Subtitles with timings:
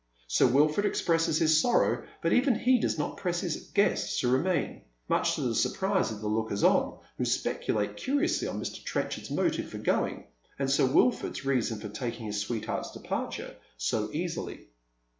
[0.25, 4.81] Sir Wilford expresses his sorrow, but even he does not press his guests to remain,
[5.07, 8.83] much to the surprise of the lookers on, who speculate curiously on Mr.
[8.83, 10.23] Trenchard's motive for going,
[10.57, 14.69] and Sir Wil ford's reason for taking his sweetheart's departure so easily.